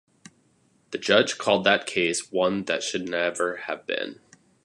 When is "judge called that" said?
0.97-1.85